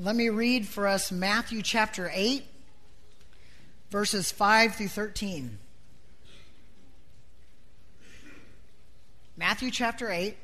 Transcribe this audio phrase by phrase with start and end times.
[0.00, 2.44] Let me read for us Matthew chapter 8,
[3.90, 5.58] verses 5 through 13.
[9.36, 10.36] Matthew chapter 8,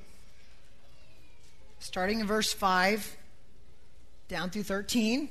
[1.78, 3.16] starting in verse 5
[4.26, 5.28] down through 13.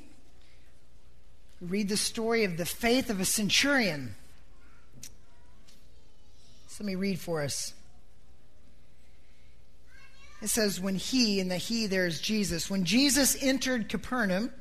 [1.60, 4.14] We read the story of the faith of a centurion.
[6.68, 7.74] So let me read for us.
[10.44, 14.52] It says, when he, and the he there is Jesus, when Jesus entered Capernaum,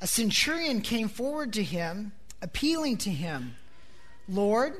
[0.00, 3.54] a centurion came forward to him, appealing to him,
[4.26, 4.72] Lord,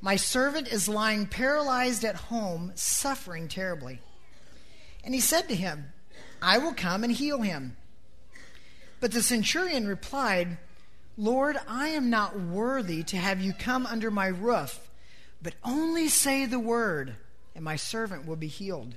[0.00, 4.00] my servant is lying paralyzed at home, suffering terribly.
[5.04, 5.92] And he said to him,
[6.42, 7.76] I will come and heal him.
[8.98, 10.58] But the centurion replied,
[11.16, 14.90] Lord, I am not worthy to have you come under my roof,
[15.40, 17.14] but only say the word,
[17.54, 18.96] and my servant will be healed.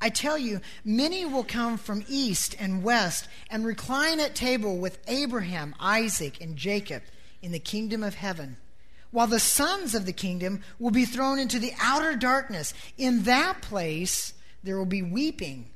[0.00, 4.98] I tell you, many will come from east and west and recline at table with
[5.06, 7.02] Abraham, Isaac, and Jacob
[7.42, 8.56] in the kingdom of heaven,
[9.10, 12.72] while the sons of the kingdom will be thrown into the outer darkness.
[12.96, 15.66] In that place there will be weeping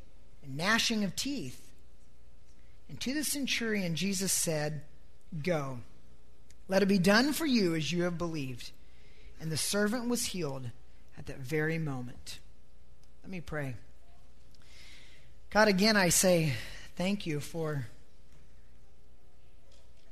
[0.43, 1.61] and gnashing of teeth.
[2.89, 4.83] And to the centurion, Jesus said,
[5.43, 5.81] Go,
[6.69, 8.71] let it be done for you as you have believed.
[9.41, 10.71] And the servant was healed
[11.19, 12.39] at that very moment.
[13.23, 13.75] Let me pray.
[15.55, 16.53] God, again, I say
[16.97, 17.87] thank you for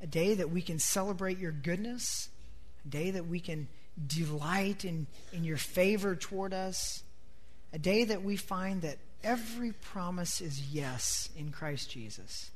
[0.00, 2.28] a day that we can celebrate your goodness,
[2.84, 3.66] a day that we can
[4.06, 7.02] delight in, in your favor toward us,
[7.72, 12.52] a day that we find that every promise is yes in Christ Jesus.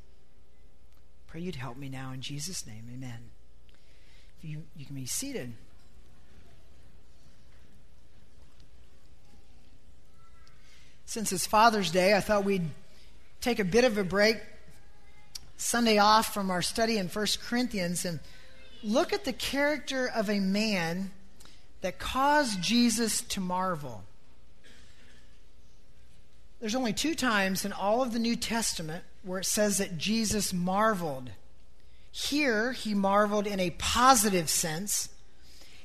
[1.26, 2.84] Pray you'd help me now in Jesus' name.
[2.94, 3.18] Amen.
[4.42, 5.54] You, you can be seated.
[11.08, 12.68] Since it's Father's Day, I thought we'd
[13.40, 14.38] take a bit of a break,
[15.56, 18.18] Sunday off from our study in 1 Corinthians, and
[18.82, 21.12] look at the character of a man
[21.80, 24.02] that caused Jesus to marvel.
[26.58, 30.52] There's only two times in all of the New Testament where it says that Jesus
[30.52, 31.30] marveled.
[32.10, 35.08] Here, he marveled in a positive sense.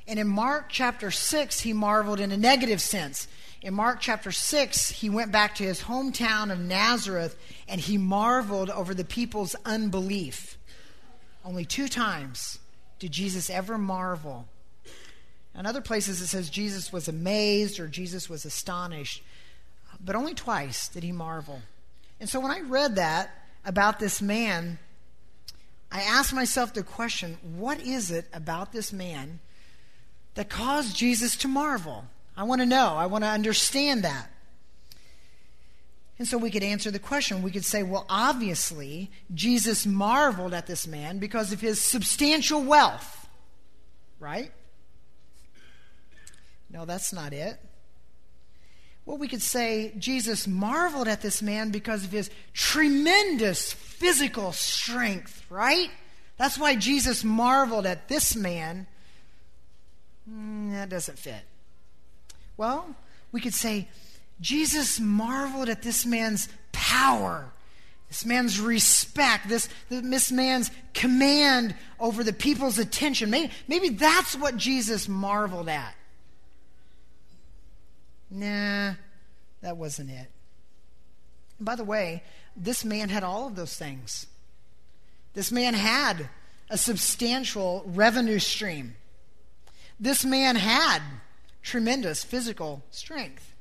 [0.08, 3.28] And in Mark chapter 6, he marveled in a negative sense.
[3.62, 8.72] In Mark chapter 6, he went back to his hometown of Nazareth and he marveled
[8.72, 10.58] over the people's unbelief.
[11.46, 12.58] Only two times
[12.98, 14.48] did Jesus ever marvel.
[15.56, 19.24] In other places, it says Jesus was amazed or Jesus was astonished,
[20.04, 21.62] but only twice did he marvel.
[22.20, 23.30] And so when I read that
[23.64, 24.80] about this man,
[25.92, 29.40] I asked myself the question what is it about this man
[30.34, 32.06] that caused Jesus to marvel?
[32.36, 32.96] I want to know.
[32.96, 34.30] I want to understand that.
[36.18, 37.42] And so we could answer the question.
[37.42, 43.28] We could say, well, obviously, Jesus marveled at this man because of his substantial wealth.
[44.20, 44.52] Right?
[46.70, 47.60] No, that's not it.
[49.06, 55.44] Well, we could say Jesus marveled at this man because of his tremendous physical strength,
[55.50, 55.90] right?
[56.38, 58.86] That's why Jesus marveled at this man.
[60.30, 61.42] Mm, that doesn't fit.
[62.58, 62.96] Well,
[63.32, 63.88] we could say
[64.40, 67.52] Jesus marveled at this man's power,
[68.08, 73.30] this man's respect, this, this man's command over the people's attention.
[73.30, 75.96] Maybe, maybe that's what Jesus marveled at.
[78.30, 78.94] Nah,
[79.62, 80.28] that wasn't it.
[81.58, 82.24] And by the way,
[82.56, 84.26] this man had all of those things.
[85.34, 86.30] This man had
[86.70, 88.96] a substantial revenue stream.
[90.00, 91.02] This man had
[91.62, 93.54] tremendous physical strength.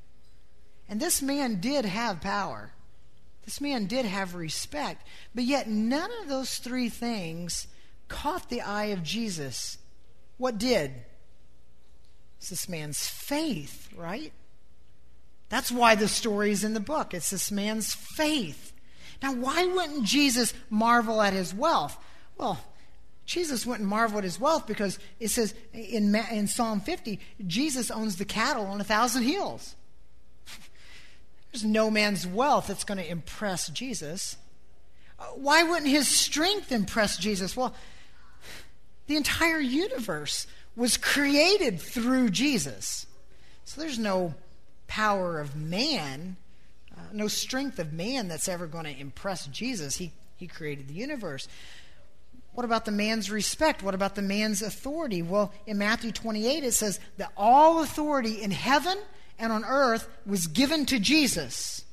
[0.89, 2.73] And this man did have power.
[3.45, 5.07] This man did have respect.
[5.33, 7.67] But yet, none of those three things
[8.07, 9.77] caught the eye of Jesus.
[10.37, 10.91] What did?
[12.37, 14.33] It's this man's faith, right?
[15.49, 17.13] That's why the story is in the book.
[17.13, 18.73] It's this man's faith.
[19.21, 21.97] Now, why wouldn't Jesus marvel at his wealth?
[22.37, 22.59] Well,
[23.31, 27.17] Jesus went and marveled at his wealth because it says in, in Psalm 50,
[27.47, 29.73] Jesus owns the cattle on a thousand hills.
[31.51, 34.35] There's no man's wealth that's going to impress Jesus.
[35.17, 37.55] Uh, why wouldn't his strength impress Jesus?
[37.55, 37.73] Well,
[39.07, 40.45] The entire universe
[40.75, 43.05] was created through Jesus.
[43.63, 44.35] So there's no
[44.87, 46.35] power of man,
[46.93, 49.95] uh, no strength of man that's ever going to impress Jesus.
[49.95, 51.47] He, he created the universe.
[52.53, 53.81] What about the man's respect?
[53.81, 55.21] What about the man's authority?
[55.21, 58.97] Well, in Matthew 28, it says that all authority in heaven
[59.39, 61.85] and on earth was given to Jesus.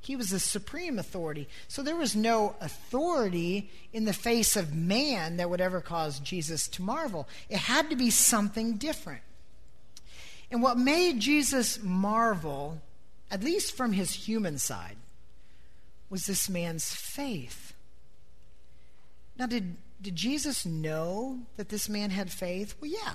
[0.00, 1.48] He was the supreme authority.
[1.68, 6.66] So there was no authority in the face of man that would ever cause Jesus
[6.68, 7.28] to marvel.
[7.48, 9.22] It had to be something different.
[10.50, 12.82] And what made Jesus marvel,
[13.30, 14.96] at least from his human side,
[16.10, 17.71] was this man's faith.
[19.38, 22.74] Now, did, did Jesus know that this man had faith?
[22.80, 23.14] Well, yeah.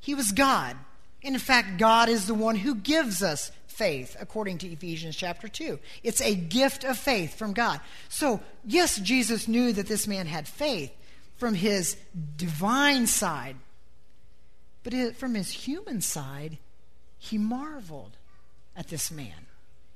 [0.00, 0.76] He was God.
[1.24, 5.48] And in fact, God is the one who gives us faith, according to Ephesians chapter
[5.48, 5.78] 2.
[6.02, 7.80] It's a gift of faith from God.
[8.08, 10.92] So, yes, Jesus knew that this man had faith
[11.36, 11.96] from his
[12.36, 13.56] divine side,
[14.82, 16.58] but from his human side,
[17.18, 18.16] he marveled
[18.76, 19.46] at this man.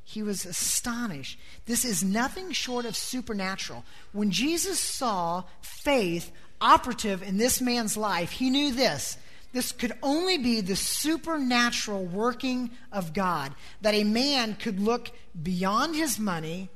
[0.09, 1.37] He was astonished.
[1.67, 3.85] This is nothing short of supernatural.
[4.13, 6.31] When Jesus saw faith
[6.61, 9.19] operative in this man's life, he knew this
[9.53, 13.53] this could only be the supernatural working of God.
[13.81, 15.11] That a man could look
[15.43, 16.69] beyond his money,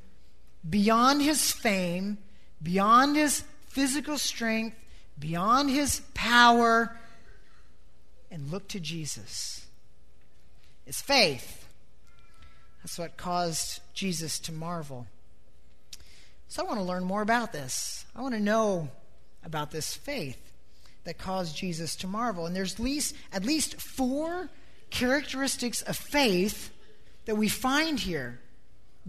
[0.69, 2.17] beyond his fame,
[2.61, 4.75] beyond his physical strength,
[5.17, 6.97] beyond his power,
[8.29, 9.65] and look to Jesus.
[10.85, 11.60] It's faith.
[12.81, 15.07] That's what caused Jesus to marvel.
[16.47, 18.05] So I want to learn more about this.
[18.15, 18.89] I want to know
[19.45, 20.51] about this faith
[21.03, 22.45] that caused Jesus to marvel.
[22.45, 24.49] And there's at least, at least four
[24.89, 26.71] characteristics of faith
[27.25, 28.39] that we find here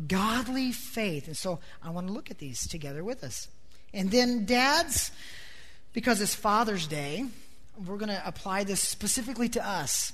[0.06, 1.26] godly faith.
[1.26, 3.48] And so I want to look at these together with us.
[3.92, 5.10] And then, dads,
[5.92, 7.26] because it's Father's Day,
[7.86, 10.12] we're going to apply this specifically to us.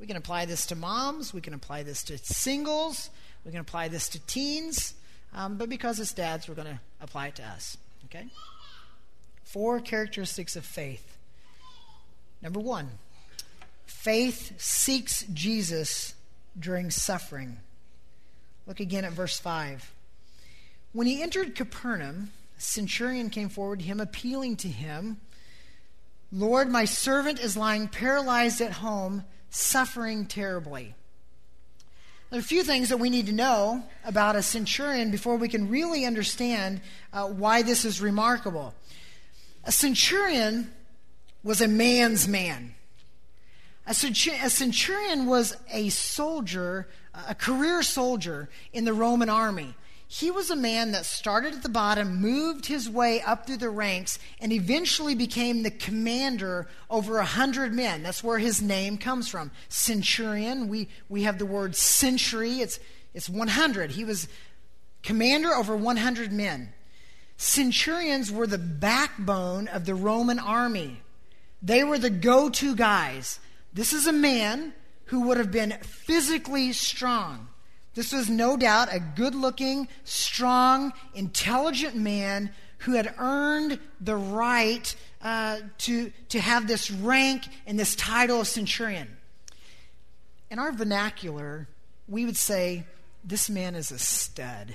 [0.00, 3.10] We can apply this to moms, we can apply this to singles,
[3.44, 4.94] we can apply this to teens,
[5.34, 7.76] um, but because it's dads, we're going to apply it to us.
[8.06, 8.26] Okay?
[9.44, 11.16] Four characteristics of faith.
[12.42, 12.90] Number one,
[13.86, 16.14] faith seeks Jesus
[16.58, 17.58] during suffering.
[18.66, 19.92] Look again at verse 5.
[20.92, 25.18] When he entered Capernaum, a centurion came forward to him, appealing to him,
[26.30, 29.24] Lord, my servant is lying paralyzed at home,
[29.54, 30.94] suffering terribly.
[32.30, 35.48] There are a few things that we need to know about a centurion before we
[35.48, 36.80] can really understand
[37.12, 38.74] uh, why this is remarkable.
[39.64, 40.72] A centurion
[41.44, 42.74] was a man's man.
[43.86, 46.88] A centurion was a soldier,
[47.28, 49.74] a career soldier in the Roman army.
[50.14, 53.68] He was a man that started at the bottom, moved his way up through the
[53.68, 58.04] ranks, and eventually became the commander over a hundred men.
[58.04, 59.50] That's where his name comes from.
[59.68, 60.68] Centurion.
[60.68, 62.60] We, we have the word century.
[62.60, 62.78] It's,
[63.12, 63.90] it's 100.
[63.90, 64.28] He was
[65.02, 66.72] commander over 100 men.
[67.36, 71.02] Centurions were the backbone of the Roman army.
[71.60, 73.40] They were the go to guys.
[73.72, 74.74] This is a man
[75.06, 77.48] who would have been physically strong.
[77.94, 84.94] This was no doubt a good looking, strong, intelligent man who had earned the right
[85.22, 89.16] uh, to, to have this rank and this title of centurion.
[90.50, 91.68] In our vernacular,
[92.08, 92.84] we would say,
[93.24, 94.74] This man is a stud.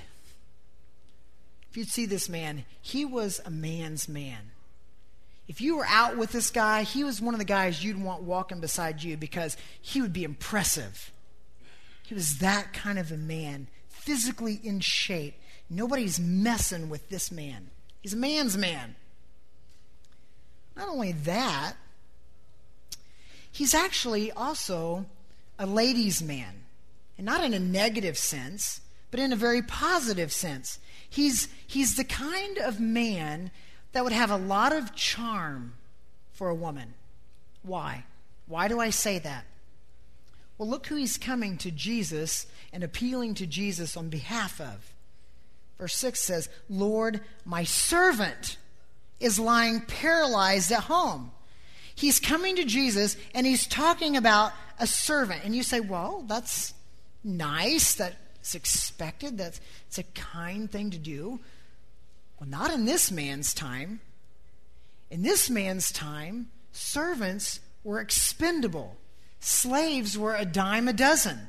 [1.70, 4.50] If you'd see this man, he was a man's man
[5.50, 8.22] if you were out with this guy, he was one of the guys you'd want
[8.22, 11.10] walking beside you because he would be impressive.
[12.10, 15.40] He was that kind of a man, physically in shape.
[15.70, 17.70] Nobody's messing with this man.
[18.00, 18.96] He's a man's man.
[20.76, 21.74] Not only that,
[23.52, 25.06] he's actually also
[25.56, 26.62] a ladies' man.
[27.16, 28.80] And not in a negative sense,
[29.12, 30.80] but in a very positive sense.
[31.08, 33.52] He's, he's the kind of man
[33.92, 35.74] that would have a lot of charm
[36.32, 36.94] for a woman.
[37.62, 38.02] Why?
[38.48, 39.44] Why do I say that?
[40.60, 44.92] Well, look who he's coming to Jesus and appealing to Jesus on behalf of.
[45.78, 48.58] Verse 6 says, Lord, my servant
[49.20, 51.32] is lying paralyzed at home.
[51.94, 55.44] He's coming to Jesus and he's talking about a servant.
[55.44, 56.74] And you say, well, that's
[57.24, 57.94] nice.
[57.94, 59.38] That's expected.
[59.38, 61.40] That's it's a kind thing to do.
[62.38, 64.00] Well, not in this man's time.
[65.10, 68.98] In this man's time, servants were expendable.
[69.40, 71.48] Slaves were a dime a dozen.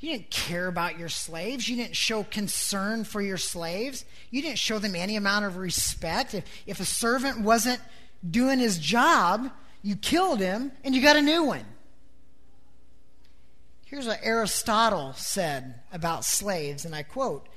[0.00, 1.68] You didn't care about your slaves.
[1.68, 4.04] You didn't show concern for your slaves.
[4.30, 6.34] You didn't show them any amount of respect.
[6.34, 7.80] If, if a servant wasn't
[8.28, 9.50] doing his job,
[9.82, 11.64] you killed him, and you got a new one.
[13.84, 17.48] Here's what Aristotle said about slaves, and I quote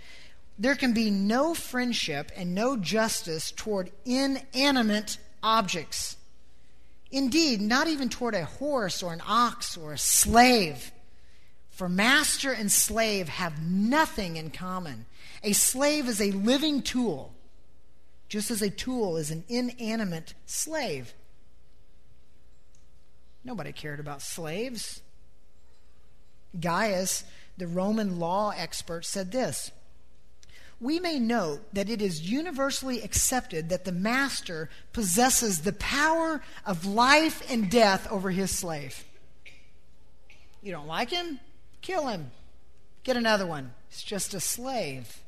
[0.59, 6.16] There can be no friendship and no justice toward inanimate objects.
[7.17, 10.91] Indeed, not even toward a horse or an ox or a slave.
[11.71, 15.07] For master and slave have nothing in common.
[15.41, 17.33] A slave is a living tool,
[18.29, 21.15] just as a tool is an inanimate slave.
[23.43, 25.01] Nobody cared about slaves.
[26.59, 27.23] Gaius,
[27.57, 29.71] the Roman law expert, said this
[30.79, 36.85] We may note that it is universally accepted that the master possesses the power of
[36.85, 39.03] life and death over his slave.
[40.61, 41.39] You don't like him?
[41.81, 42.31] Kill him.
[43.03, 43.73] Get another one.
[43.89, 45.21] He's just a slave.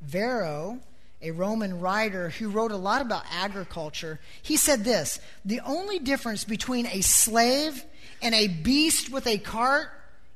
[0.00, 0.80] Varro,
[1.20, 6.44] a Roman writer who wrote a lot about agriculture, he said this The only difference
[6.44, 7.84] between a slave
[8.22, 9.88] and a beast with a cart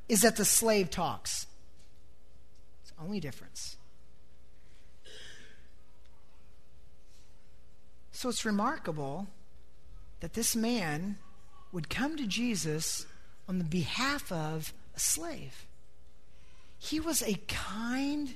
[0.09, 1.47] is that the slave talks.
[3.01, 3.77] Only difference.
[8.11, 9.29] So it's remarkable
[10.21, 11.19] that this man
[11.73, 13.07] would come to Jesus
[13.49, 15.67] on the behalf of a slave.
[16.79, 18.35] He was a kind,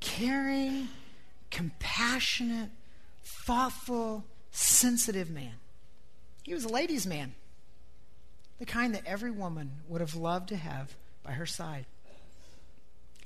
[0.00, 0.88] caring,
[1.50, 2.70] compassionate,
[3.22, 5.54] thoughtful, sensitive man.
[6.42, 7.34] He was a ladies' man
[8.58, 11.86] the kind that every woman would have loved to have by her side.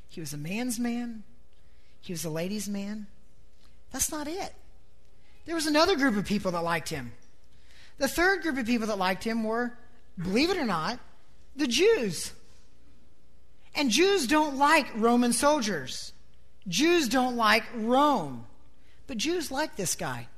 [0.09, 1.23] He was a man's man,
[2.01, 3.07] he was a lady's man.
[3.93, 4.55] That's not it.
[5.47, 7.13] There was another group of people that liked him.
[7.97, 9.73] The third group of people that liked him were,
[10.19, 11.01] believe it or not,
[11.57, 12.33] the Jews.
[13.75, 16.13] And Jews don't like Roman soldiers.
[16.67, 18.47] Jews don't like Rome.
[19.07, 20.29] But Jews like this guy.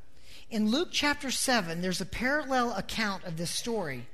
[0.51, 4.07] In Luke chapter 7, there's a parallel account of this story.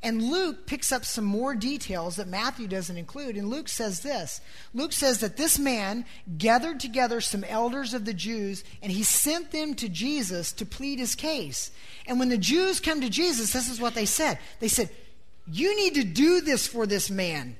[0.00, 3.36] And Luke picks up some more details that Matthew doesn't include.
[3.36, 4.40] And Luke says this
[4.72, 6.04] Luke says that this man
[6.36, 11.00] gathered together some elders of the Jews and he sent them to Jesus to plead
[11.00, 11.72] his case.
[12.06, 14.90] And when the Jews come to Jesus, this is what they said they said,
[15.50, 17.56] You need to do this for this man.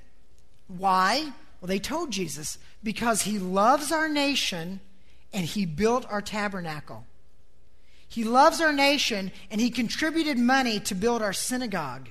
[0.69, 1.33] Why?
[1.61, 4.79] Well, they told Jesus, because he loves our nation
[5.33, 7.05] and he built our tabernacle.
[8.07, 12.11] He loves our nation and he contributed money to build our synagogue.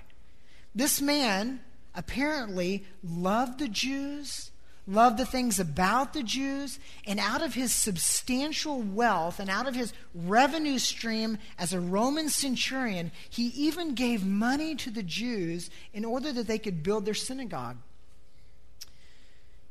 [0.78, 1.62] This man
[1.96, 4.52] apparently loved the Jews,
[4.86, 9.74] loved the things about the Jews, and out of his substantial wealth and out of
[9.74, 16.06] his revenue stream as a Roman centurion, he even gave money to the Jews in
[16.06, 17.78] order that they could build their synagogue.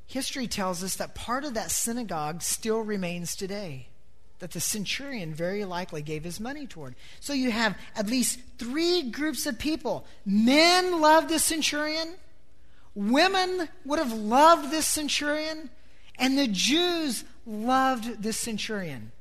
[0.08, 3.90] History tells us that part of that synagogue still remains today
[4.38, 6.94] that the centurion very likely gave his money toward.
[7.20, 10.06] So you have at least three groups of people.
[10.24, 12.14] Men loved the centurion,
[12.94, 15.70] women would have loved this centurion,
[16.18, 19.12] and the Jews loved this centurion.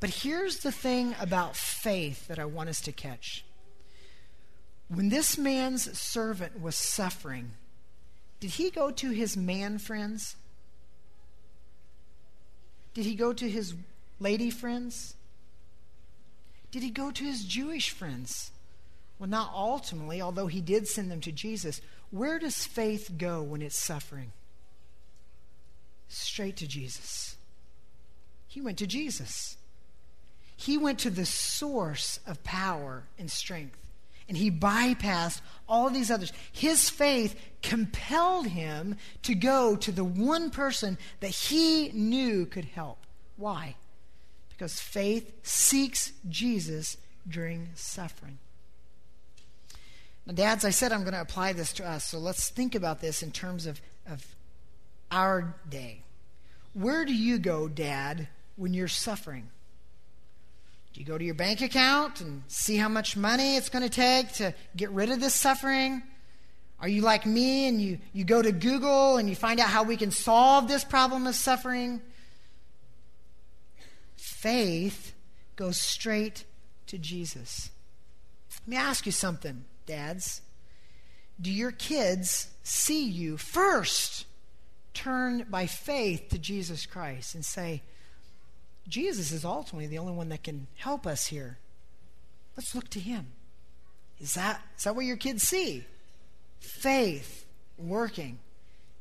[0.00, 3.44] But here's the thing about faith that I want us to catch.
[4.88, 7.52] When this man's servant was suffering,
[8.40, 10.36] did he go to his man friends?
[12.94, 13.74] Did he go to his
[14.22, 15.14] lady friends?
[16.70, 18.50] Did he go to his Jewish friends?
[19.18, 21.80] Well, not ultimately, although he did send them to Jesus.
[22.10, 24.32] Where does faith go when it's suffering?
[26.08, 27.36] Straight to Jesus.
[28.48, 29.56] He went to Jesus.
[30.56, 33.78] He went to the source of power and strength.
[34.28, 36.32] And he bypassed all these others.
[36.50, 42.98] His faith compelled him to go to the one person that he knew could help.
[43.36, 43.76] Why?
[44.62, 46.96] Because faith seeks Jesus
[47.28, 48.38] during suffering.
[50.24, 53.00] Now, dads, I said I'm going to apply this to us, so let's think about
[53.00, 54.24] this in terms of, of
[55.10, 56.02] our day.
[56.74, 59.48] Where do you go, dad, when you're suffering?
[60.94, 63.90] Do you go to your bank account and see how much money it's going to
[63.90, 66.04] take to get rid of this suffering?
[66.78, 69.82] Are you like me and you, you go to Google and you find out how
[69.82, 72.00] we can solve this problem of suffering?
[74.22, 75.14] Faith
[75.56, 76.44] goes straight
[76.86, 77.70] to Jesus.
[78.60, 80.42] Let me ask you something, dads.
[81.40, 84.26] Do your kids see you first
[84.94, 87.82] turn by faith to Jesus Christ and say,
[88.86, 91.58] Jesus is ultimately the only one that can help us here?
[92.56, 93.26] Let's look to him.
[94.20, 95.84] Is that, is that what your kids see?
[96.60, 97.44] Faith
[97.76, 98.38] working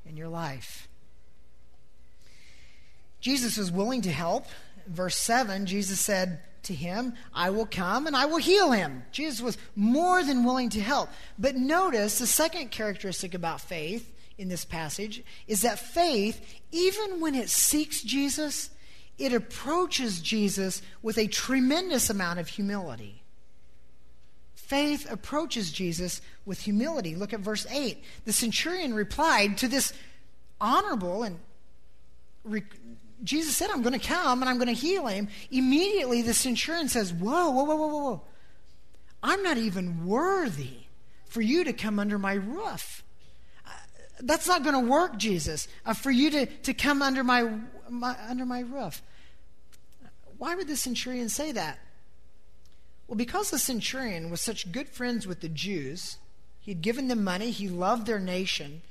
[0.03, 0.87] in your life.
[3.21, 4.45] Jesus was willing to help
[4.87, 9.03] verse 7, Jesus said, to him, I will come and I will heal him.
[9.11, 11.09] Jesus was more than willing to help.
[11.39, 17.35] But notice the second characteristic about faith in this passage is that faith, even when
[17.35, 18.69] it seeks Jesus,
[19.17, 23.23] it approaches Jesus with a tremendous amount of humility.
[24.53, 27.15] Faith approaches Jesus with humility.
[27.15, 28.03] Look at verse 8.
[28.25, 29.93] The centurion replied to this
[30.59, 31.39] honorable and
[33.23, 35.27] Jesus said, I'm going to come and I'm going to heal him.
[35.51, 38.21] Immediately, the centurion says, Whoa, whoa, whoa, whoa, whoa.
[39.23, 40.85] I'm not even worthy
[41.25, 43.03] for you to come under my roof.
[43.65, 43.69] Uh,
[44.19, 47.49] that's not going to work, Jesus, uh, for you to, to come under my,
[47.89, 49.01] my, under my roof.
[50.37, 51.77] Why would the centurion say that?
[53.07, 56.17] Well, because the centurion was such good friends with the Jews,
[56.61, 58.81] he'd given them money, he loved their nation.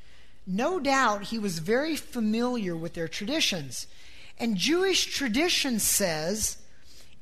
[0.47, 3.87] No doubt he was very familiar with their traditions.
[4.41, 6.57] And Jewish tradition says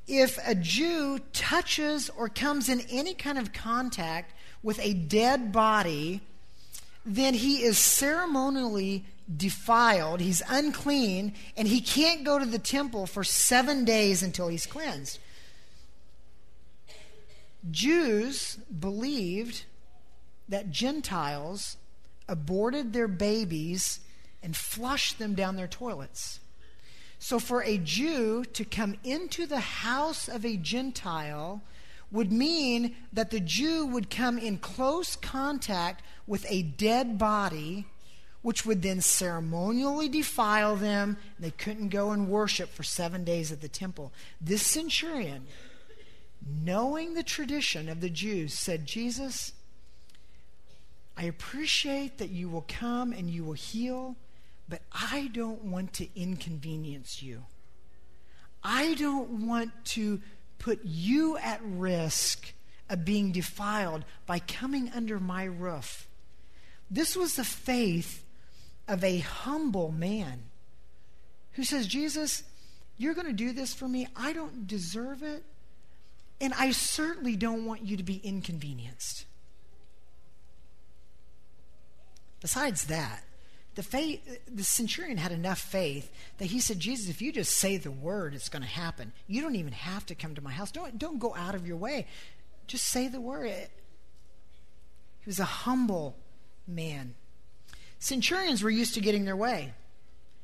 [0.06, 4.32] if a Jew touches or comes in any kind of contact
[4.62, 6.22] with a dead body,
[7.04, 9.04] then he is ceremonially
[9.36, 14.64] defiled, he's unclean, and he can't go to the temple for seven days until he's
[14.64, 15.18] cleansed.
[17.70, 19.64] Jews believed
[20.48, 21.76] that Gentiles
[22.28, 24.00] aborted their babies
[24.42, 26.40] and flushed them down their toilets.
[27.18, 31.62] So, for a Jew to come into the house of a Gentile
[32.10, 37.86] would mean that the Jew would come in close contact with a dead body,
[38.42, 41.16] which would then ceremonially defile them.
[41.38, 44.12] They couldn't go and worship for seven days at the temple.
[44.40, 45.46] This centurion,
[46.62, 49.52] knowing the tradition of the Jews, said, Jesus,
[51.16, 54.16] I appreciate that you will come and you will heal
[54.68, 57.44] but I don't want to inconvenience you.
[58.62, 60.20] I don't want to
[60.58, 62.52] put you at risk
[62.90, 66.08] of being defiled by coming under my roof.
[66.90, 68.24] This was the faith
[68.86, 70.44] of a humble man
[71.52, 72.42] who says, Jesus,
[72.96, 74.08] you're going to do this for me.
[74.16, 75.44] I don't deserve it.
[76.40, 79.24] And I certainly don't want you to be inconvenienced.
[82.40, 83.24] Besides that,
[83.78, 87.76] the, faith, the centurion had enough faith that he said, Jesus, if you just say
[87.76, 89.12] the word, it's going to happen.
[89.28, 90.72] You don't even have to come to my house.
[90.72, 92.08] Don't, don't go out of your way.
[92.66, 93.46] Just say the word.
[95.20, 96.16] He was a humble
[96.66, 97.14] man.
[98.00, 99.72] Centurions were used to getting their way.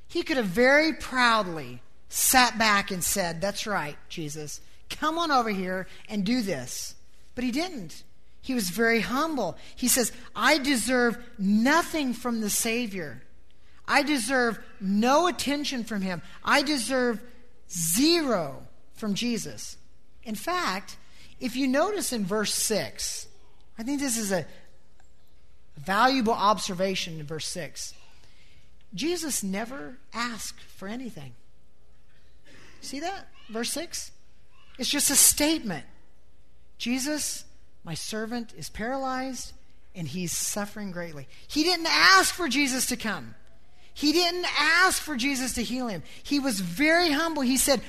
[0.07, 4.61] He could have very proudly sat back and said, That's right, Jesus.
[4.90, 6.94] Come on over here and do this.
[7.35, 8.05] But he didn't.
[8.44, 9.57] He was very humble.
[9.74, 13.22] He says, I deserve nothing from the Savior.
[13.88, 16.20] I deserve no attention from him.
[16.44, 17.22] I deserve
[17.70, 19.78] zero from Jesus.
[20.24, 20.98] In fact,
[21.40, 23.28] if you notice in verse 6,
[23.78, 24.44] I think this is a
[25.78, 27.94] valuable observation in verse 6.
[28.94, 31.33] Jesus never asked for anything.
[32.83, 33.26] See that?
[33.48, 34.11] Verse 6?
[34.78, 35.87] It's just a statement.
[36.76, 37.46] Jesus
[37.85, 39.53] my servant is paralyzed
[39.94, 41.29] and he's suffering greatly.
[41.47, 43.35] He didn't ask for Jesus to come.
[43.92, 46.03] He didn't ask for Jesus to heal him.
[46.23, 47.42] He was very humble.
[47.42, 47.81] He said,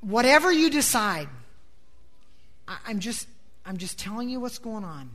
[0.00, 1.28] Whatever you decide,
[2.68, 3.26] I, am just,
[3.66, 5.10] I'm just telling you what's going on.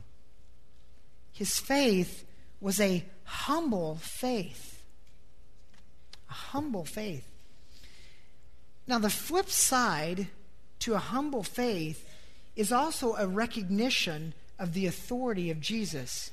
[1.32, 2.24] His faith
[2.60, 4.82] was a humble faith.
[6.30, 7.26] A humble faith.
[8.86, 10.28] Now, the flip side
[10.80, 12.08] to a humble faith
[12.56, 16.30] is also a recognition of the authority of Jesus.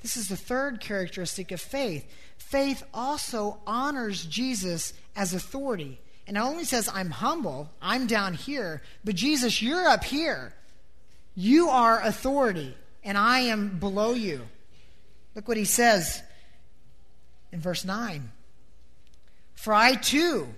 [0.00, 2.10] This is the third characteristic of faith.
[2.38, 6.00] Faith also honors Jesus as authority.
[6.26, 10.54] And not only says, I'm humble, I'm down here, but Jesus, you're up here.
[11.34, 14.42] You are authority, and I am below you.
[15.34, 16.22] Look what he says
[17.52, 18.30] in verse 9
[19.54, 20.48] For I too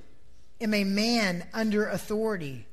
[0.61, 2.67] am a man under authority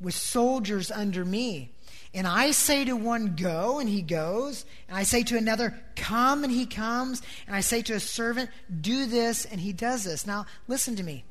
[0.00, 1.70] with soldiers under me.
[2.14, 4.64] And I say to one, Go, and he goes.
[4.88, 7.20] And I say to another, Come, and he comes.
[7.46, 10.26] And I say to a servant, Do this, and he does this.
[10.26, 11.24] Now, listen to me.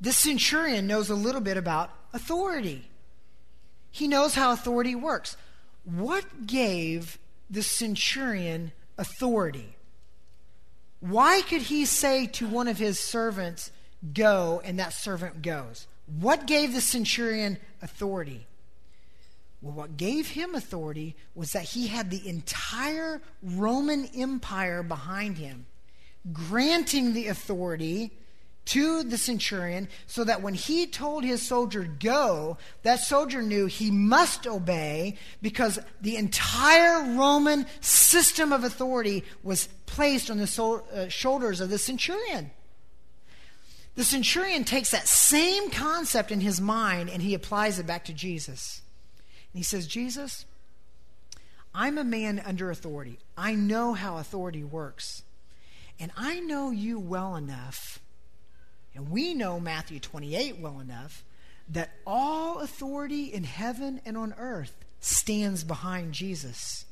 [0.00, 2.88] This centurion knows a little bit about authority,
[3.90, 5.36] he knows how authority works.
[5.84, 7.18] What gave
[7.50, 9.76] the centurion authority?
[11.00, 13.72] Why could he say to one of his servants,
[14.14, 15.86] Go, and that servant goes?
[16.18, 18.46] What gave the centurion authority?
[19.62, 25.66] Well, what gave him authority was that he had the entire Roman Empire behind him,
[26.32, 28.10] granting the authority
[28.66, 33.90] to the centurion so that when he told his soldier go, that soldier knew he
[33.90, 41.08] must obey because the entire Roman system of authority was placed on the so, uh,
[41.08, 42.50] shoulders of the centurion.
[44.00, 48.14] The centurion takes that same concept in his mind and he applies it back to
[48.14, 48.80] Jesus.
[49.52, 50.46] And he says, Jesus,
[51.74, 53.18] I'm a man under authority.
[53.36, 55.22] I know how authority works.
[55.98, 57.98] And I know you well enough,
[58.94, 61.22] and we know Matthew 28 well enough,
[61.68, 66.86] that all authority in heaven and on earth stands behind Jesus.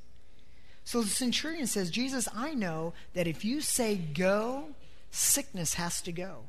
[0.84, 4.74] So the centurion says, Jesus, I know that if you say go,
[5.10, 6.42] sickness has to go.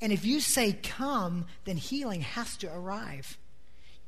[0.00, 3.38] And if you say come, then healing has to arrive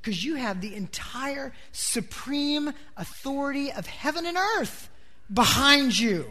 [0.01, 4.89] because you have the entire supreme authority of heaven and earth
[5.33, 6.27] behind you.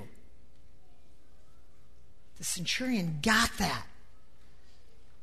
[2.38, 3.86] The centurion got that.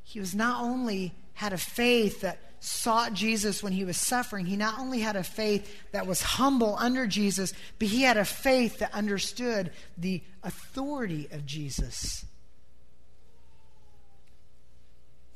[0.05, 4.57] He was not only had a faith that sought Jesus when he was suffering, he
[4.57, 8.79] not only had a faith that was humble under Jesus, but he had a faith
[8.79, 12.25] that understood the authority of Jesus.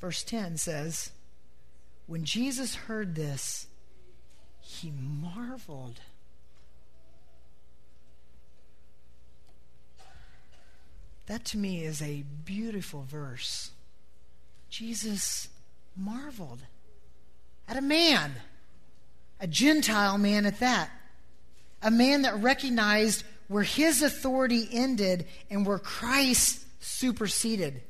[0.03, 1.13] Verse 10 says,
[2.09, 3.69] when Jesus heard this,
[4.61, 6.01] he marveled.
[11.27, 13.71] That to me is a beautiful verse.
[14.69, 15.49] Jesus
[15.97, 16.63] marveled
[17.69, 18.33] at a man,
[19.39, 20.91] a Gentile man at that,
[21.81, 27.83] a man that recognized where his authority ended and where Christ superseded.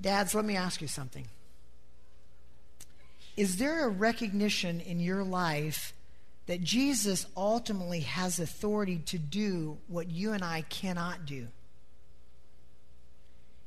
[0.00, 1.26] Dads, let me ask you something.
[3.36, 5.92] Is there a recognition in your life
[6.46, 11.48] that Jesus ultimately has authority to do what you and I cannot do?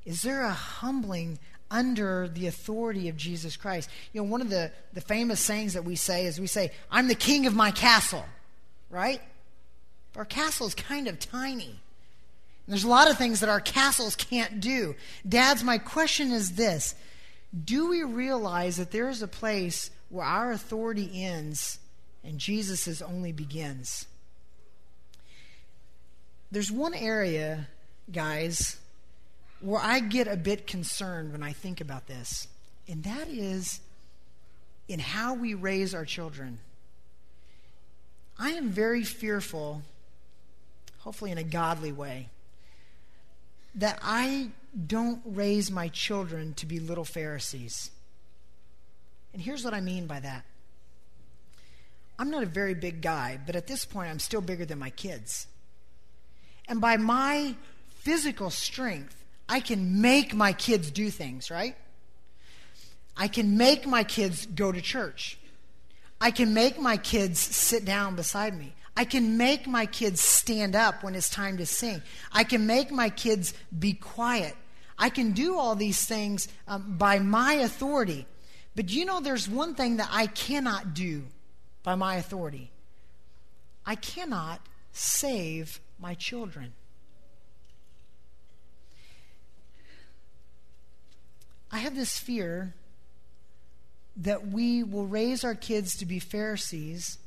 [0.06, 1.39] Is there a humbling
[1.70, 3.89] under the authority of Jesus Christ?
[4.13, 7.08] You know, one of the, the famous sayings that we say is we say, I'm
[7.08, 8.26] the king of my castle,
[8.89, 9.22] right?
[10.15, 11.80] Our castle is kind of tiny.
[12.69, 14.95] There's a lot of things that our castles can't do.
[15.27, 16.93] Dads, my question is this
[17.65, 21.79] Do we realize that there is a place where our authority ends
[22.23, 24.05] and Jesus' only begins?
[26.51, 27.67] There's one area,
[28.12, 28.77] guys,
[29.62, 32.47] where I get a bit concerned when I think about this,
[32.88, 33.82] and that is
[34.88, 36.60] in how we raise our children.
[38.38, 39.82] I am very fearful,
[40.99, 42.29] hopefully in a godly way,
[43.75, 44.49] that I
[44.88, 47.91] don't raise my children to be little Pharisees.
[49.34, 50.45] And here's what I mean by that
[52.17, 54.89] I'm not a very big guy, but at this point, I'm still bigger than my
[54.89, 55.47] kids.
[56.67, 57.55] And by my
[57.89, 59.15] physical strength,
[59.47, 61.75] I can make my kids do things, right?
[63.15, 65.39] I can make my kids go to church.
[66.21, 68.73] I can make my kids sit down beside me.
[68.95, 72.02] I can make my kids stand up when it's time to sing.
[72.32, 74.56] I can make my kids be quiet.
[74.97, 78.25] I can do all these things um, by my authority.
[78.75, 81.23] But you know, there's one thing that I cannot do
[81.84, 82.71] by my authority
[83.86, 86.73] I cannot save my children.
[91.71, 92.75] I have this fear
[94.17, 97.17] that we will raise our kids to be Pharisees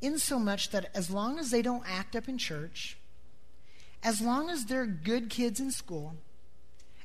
[0.00, 2.96] insomuch that as long as they don't act up in church,
[4.02, 6.14] as long as they're good kids in school,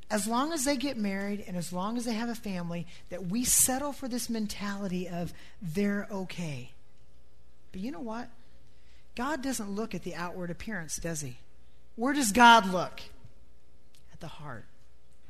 [0.10, 3.28] as long as they get married and as long as they have a family, that
[3.28, 6.72] we settle for this mentality of they're okay.
[7.72, 8.30] But you know what?
[9.16, 11.38] God doesn't look at the outward appearance, does he?
[11.96, 13.02] Where does God look?
[14.12, 14.66] At the heart,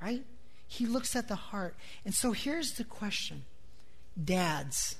[0.01, 0.23] right?
[0.67, 1.75] He looks at the heart.
[2.03, 3.43] And so here's the question
[4.21, 4.95] Dads,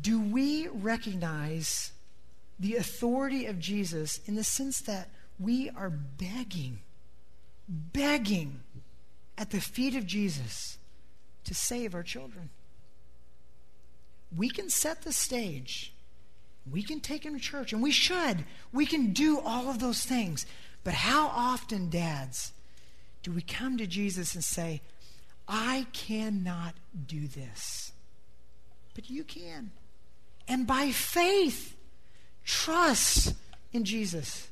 [0.00, 1.92] do we recognize
[2.58, 6.80] the authority of Jesus in the sense that we are begging,
[7.68, 8.60] begging
[9.36, 10.78] at the feet of Jesus
[11.44, 12.50] to save our children?
[14.34, 15.92] We can set the stage.
[16.70, 18.44] We can take them to church, and we should.
[18.72, 20.46] We can do all of those things.
[20.84, 22.52] But how often, dads,
[23.22, 24.80] do we come to Jesus and say,
[25.46, 26.74] I cannot
[27.06, 27.92] do this?
[28.94, 29.70] But you can
[30.52, 31.74] and by faith
[32.44, 33.34] trust
[33.72, 34.50] in Jesus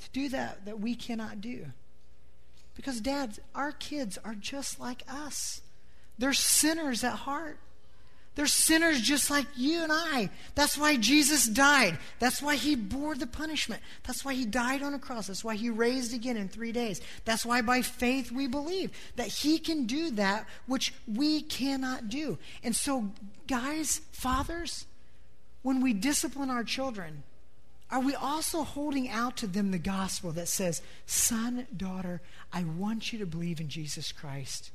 [0.00, 1.66] to do that that we cannot do.
[2.74, 5.60] Because, dads, our kids are just like us.
[6.18, 7.58] They're sinners at heart.
[8.34, 10.30] They're sinners just like you and I.
[10.56, 11.98] That's why Jesus died.
[12.18, 13.82] That's why he bore the punishment.
[14.02, 15.28] That's why he died on a cross.
[15.28, 17.00] That's why he raised again in three days.
[17.24, 22.36] That's why by faith we believe that he can do that which we cannot do.
[22.64, 23.12] And so,
[23.46, 24.86] guys, fathers,
[25.62, 27.22] when we discipline our children,
[27.90, 32.20] are we also holding out to them the gospel that says, Son, daughter,
[32.52, 34.70] I want you to believe in Jesus Christ?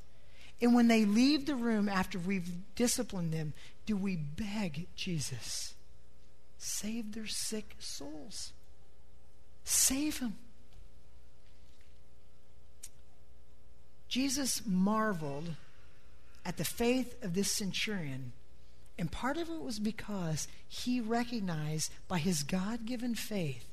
[0.61, 3.53] And when they leave the room after we've disciplined them,
[3.85, 5.73] do we beg Jesus,
[6.57, 8.51] save their sick souls?
[9.63, 10.35] Save them.
[14.07, 15.55] Jesus marveled
[16.45, 18.31] at the faith of this centurion.
[18.97, 23.65] And part of it was because he recognized by his God given faith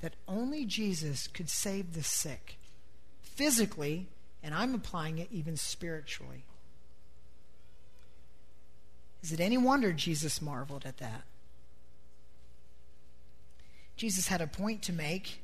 [0.00, 2.56] that only Jesus could save the sick
[3.22, 4.08] physically
[4.42, 6.44] and I'm applying it even spiritually.
[9.22, 11.22] Is it any wonder Jesus marveled at that?
[13.96, 15.40] Jesus had a point to make,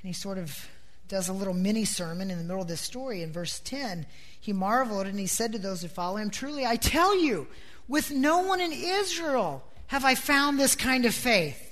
[0.00, 0.68] and he sort of
[1.06, 3.22] does a little mini sermon in the middle of this story.
[3.22, 4.06] In verse 10,
[4.40, 7.46] he marveled and he said to those who follow him, Truly, I tell you,
[7.88, 11.62] with no one in Israel have I found this kind of faith.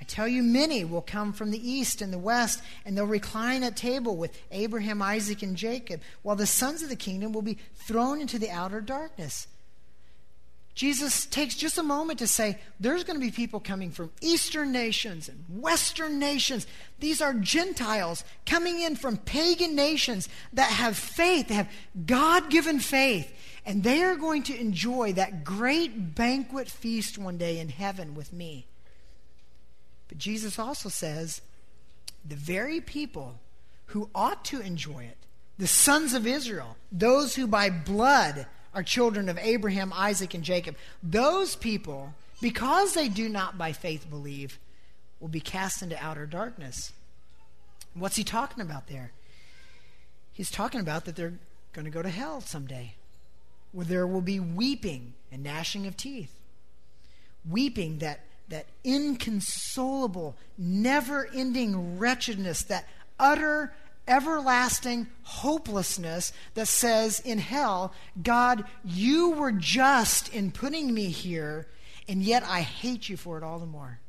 [0.00, 3.62] I tell you, many will come from the east and the west, and they'll recline
[3.62, 7.58] at table with Abraham, Isaac, and Jacob, while the sons of the kingdom will be
[7.74, 9.46] thrown into the outer darkness.
[10.74, 14.72] Jesus takes just a moment to say there's going to be people coming from eastern
[14.72, 16.66] nations and western nations.
[16.98, 21.70] These are Gentiles coming in from pagan nations that have faith, they have
[22.06, 23.30] God given faith,
[23.64, 28.32] and they are going to enjoy that great banquet feast one day in heaven with
[28.32, 28.66] me.
[30.08, 31.40] But Jesus also says
[32.24, 33.38] the very people
[33.86, 35.18] who ought to enjoy it,
[35.58, 40.76] the sons of Israel, those who by blood are children of Abraham, Isaac, and Jacob,
[41.02, 44.58] those people, because they do not by faith believe,
[45.20, 46.92] will be cast into outer darkness.
[47.94, 49.12] What's he talking about there?
[50.32, 51.34] He's talking about that they're
[51.72, 52.94] going to go to hell someday,
[53.72, 56.38] where there will be weeping and gnashing of teeth.
[57.48, 58.20] Weeping that
[58.52, 62.86] that inconsolable, never ending wretchedness, that
[63.18, 63.72] utter,
[64.06, 71.66] everlasting hopelessness that says in hell, God, you were just in putting me here,
[72.06, 74.00] and yet I hate you for it all the more.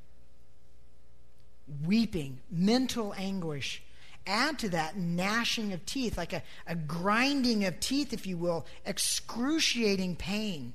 [1.85, 3.81] Weeping, mental anguish.
[4.25, 8.65] Add to that gnashing of teeth, like a, a grinding of teeth, if you will,
[8.85, 10.73] excruciating pain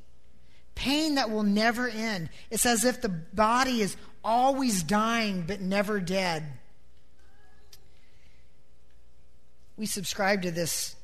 [0.78, 2.30] pain that will never end.
[2.50, 6.44] It's as if the body is always dying but never dead.
[9.76, 10.94] We subscribe to this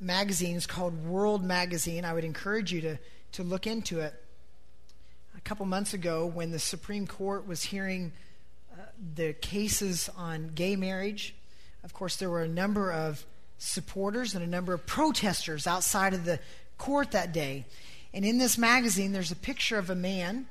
[0.00, 0.56] magazine.
[0.56, 2.06] It's called World Magazine.
[2.06, 2.98] I would encourage you to,
[3.32, 4.14] to look into it.
[5.36, 8.12] A couple months ago, when the Supreme Court was hearing
[8.72, 8.82] uh,
[9.14, 11.34] the cases on gay marriage,
[11.84, 13.24] of course, there were a number of
[13.58, 16.38] supporters and a number of protesters outside of the
[16.78, 17.64] court that day.
[18.14, 20.46] And in this magazine, there's a picture of a man.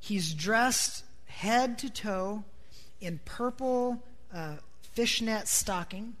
[0.00, 2.44] He's dressed head to toe
[3.00, 4.56] in purple uh,
[4.92, 6.14] fishnet stocking.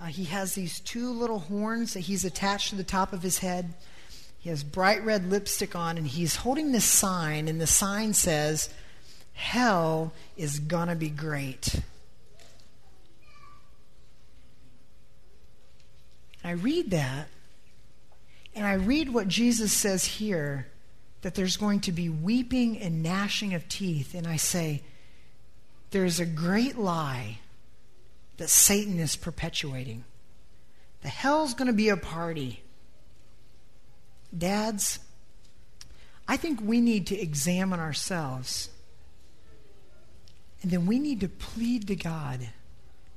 [0.00, 3.38] Uh, he has these two little horns that he's attached to the top of his
[3.38, 3.74] head.
[4.38, 8.68] He has bright red lipstick on, and he's holding this sign, and the sign says,
[9.32, 11.80] Hell is gonna be great.
[16.44, 17.28] I read that,
[18.54, 20.68] and I read what Jesus says here
[21.22, 24.14] that there's going to be weeping and gnashing of teeth.
[24.14, 24.82] And I say,
[25.90, 27.38] there's a great lie
[28.36, 30.04] that Satan is perpetuating.
[31.02, 32.62] The hell's going to be a party.
[34.36, 35.00] Dads,
[36.26, 38.70] I think we need to examine ourselves.
[40.62, 42.48] And then we need to plead to God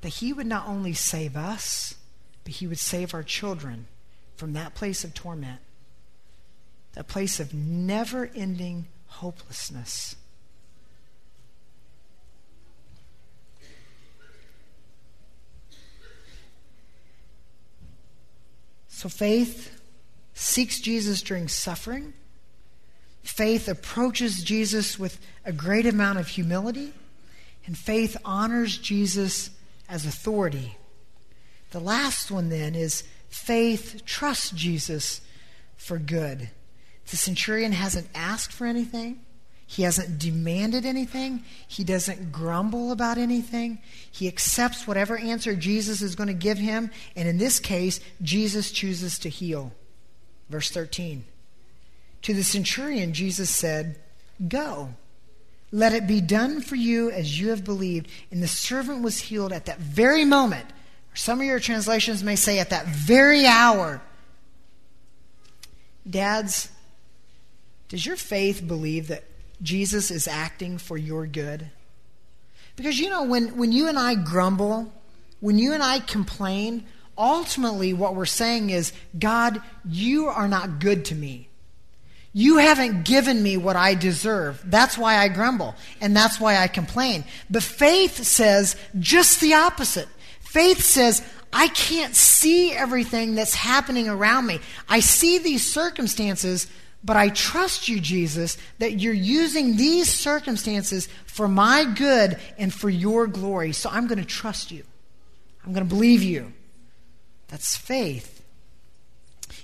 [0.01, 1.95] that He would not only save us,
[2.43, 3.87] but He would save our children
[4.35, 5.59] from that place of torment,
[6.93, 10.15] that place of never ending hopelessness.
[18.87, 19.81] So faith
[20.35, 22.13] seeks Jesus during suffering.
[23.23, 26.93] Faith approaches Jesus with a great amount of humility.
[27.65, 29.49] And faith honors Jesus
[29.89, 30.77] as authority.
[31.71, 35.21] The last one then is faith trusts Jesus
[35.77, 36.49] for good.
[37.09, 39.21] The centurion hasn't asked for anything.
[39.65, 41.43] He hasn't demanded anything.
[41.65, 43.79] He doesn't grumble about anything.
[44.11, 46.91] He accepts whatever answer Jesus is going to give him.
[47.15, 49.71] And in this case, Jesus chooses to heal.
[50.49, 51.23] Verse 13.
[52.23, 53.97] To the centurion, Jesus said,
[54.45, 54.89] Go.
[55.71, 58.09] Let it be done for you as you have believed.
[58.29, 60.65] And the servant was healed at that very moment.
[61.13, 64.01] Some of your translations may say at that very hour.
[66.09, 66.69] Dads,
[67.89, 69.23] does your faith believe that
[69.61, 71.69] Jesus is acting for your good?
[72.75, 74.91] Because you know, when, when you and I grumble,
[75.41, 76.85] when you and I complain,
[77.17, 81.49] ultimately what we're saying is, God, you are not good to me.
[82.33, 84.61] You haven't given me what I deserve.
[84.63, 87.25] That's why I grumble, and that's why I complain.
[87.49, 90.07] But faith says just the opposite.
[90.51, 91.21] Faith says,
[91.53, 94.59] I can't see everything that's happening around me.
[94.89, 96.67] I see these circumstances,
[97.05, 102.89] but I trust you, Jesus, that you're using these circumstances for my good and for
[102.89, 103.71] your glory.
[103.71, 104.83] So I'm going to trust you.
[105.65, 106.51] I'm going to believe you.
[107.47, 108.40] That's faith.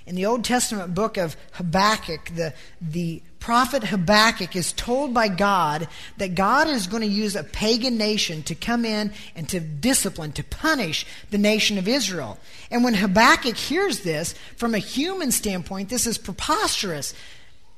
[0.08, 5.86] In the Old Testament book of Habakkuk, the, the prophet Habakkuk is told by God
[6.16, 10.32] that God is going to use a pagan nation to come in and to discipline,
[10.32, 12.38] to punish the nation of Israel.
[12.70, 17.12] And when Habakkuk hears this, from a human standpoint, this is preposterous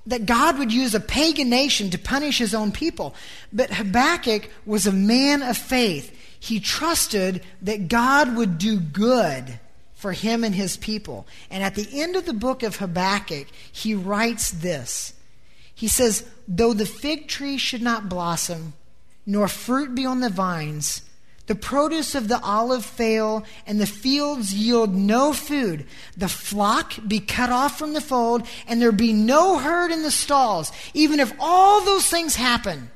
[0.07, 3.13] that God would use a pagan nation to punish his own people.
[3.53, 6.17] But Habakkuk was a man of faith.
[6.39, 9.59] He trusted that God would do good
[10.01, 11.27] for him and his people.
[11.51, 15.13] And at the end of the book of Habakkuk, he writes this.
[15.75, 18.73] He says, Though the fig tree should not blossom,
[19.27, 21.03] nor fruit be on the vines,
[21.47, 25.87] the produce of the olive fail, and the fields yield no food,
[26.17, 30.11] the flock be cut off from the fold, and there be no herd in the
[30.11, 32.91] stalls, even if all those things happen.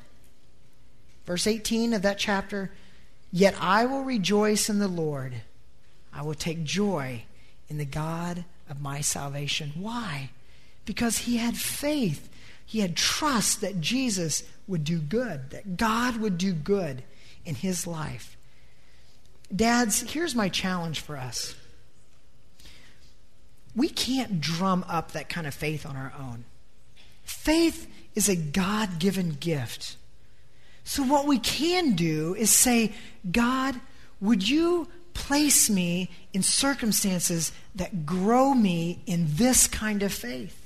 [1.27, 2.71] Verse 18 of that chapter
[3.31, 5.35] Yet I will rejoice in the Lord.
[6.15, 7.25] I will take joy
[7.69, 9.73] in the God of my salvation.
[9.75, 10.31] Why?
[10.85, 12.29] Because he had faith.
[12.65, 17.03] He had trust that Jesus would do good, that God would do good
[17.45, 18.37] in his life.
[19.55, 21.55] Dads, here's my challenge for us.
[23.77, 26.45] We can't drum up that kind of faith on our own.
[27.25, 29.97] Faith is a God given gift.
[30.85, 32.93] So, what we can do is say,
[33.31, 33.81] God,
[34.21, 40.61] would you place me in circumstances that grow me in this kind of faith?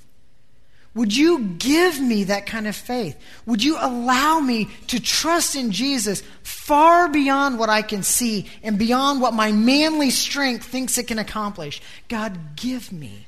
[0.94, 3.16] Would you give me that kind of faith?
[3.46, 8.78] Would you allow me to trust in Jesus far beyond what I can see and
[8.78, 11.80] beyond what my manly strength thinks it can accomplish?
[12.08, 13.26] God, give me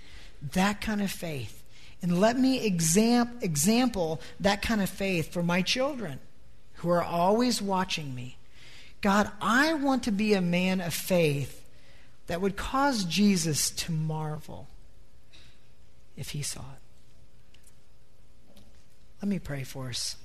[0.52, 1.62] that kind of faith.
[2.02, 6.18] And let me exam- example that kind of faith for my children
[6.76, 8.36] who are always watching me
[9.00, 11.64] God, I want to be a man of faith
[12.26, 14.68] that would cause Jesus to marvel
[16.16, 18.60] if he saw it.
[19.22, 20.16] Let me pray for us.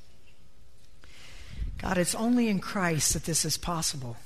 [1.77, 4.17] God, it's only in Christ that this is possible.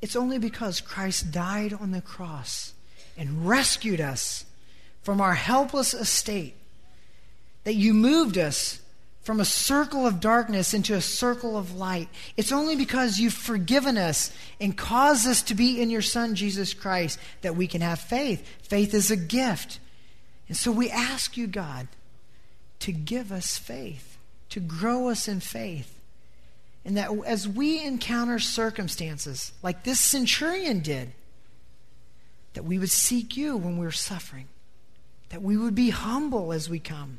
[0.00, 2.72] It's only because Christ died on the cross
[3.16, 4.44] and rescued us
[5.02, 6.54] from our helpless estate
[7.64, 8.80] that you moved us
[9.28, 12.08] from a circle of darkness into a circle of light.
[12.38, 16.72] It's only because you've forgiven us and caused us to be in your Son, Jesus
[16.72, 18.42] Christ, that we can have faith.
[18.62, 19.80] Faith is a gift.
[20.48, 21.88] And so we ask you, God,
[22.78, 24.16] to give us faith,
[24.48, 26.00] to grow us in faith.
[26.86, 31.12] And that as we encounter circumstances like this centurion did,
[32.54, 34.48] that we would seek you when we're suffering,
[35.28, 37.18] that we would be humble as we come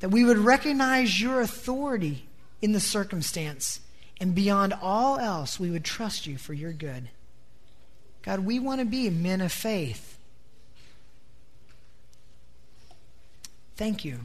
[0.00, 2.26] that we would recognize your authority
[2.60, 3.80] in the circumstance,
[4.20, 7.08] and beyond all else, we would trust you for your good.
[8.22, 10.18] God, we want to be men of faith.
[13.76, 14.20] Thank you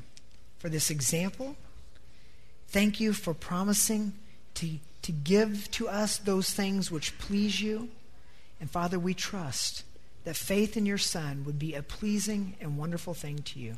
[0.57, 1.55] for this example.
[2.67, 4.13] Thank you for promising
[4.55, 7.87] to, to give to us those things which please you.
[8.59, 9.83] And Father, we trust
[10.25, 13.77] that faith in your Son would be a pleasing and wonderful thing to you.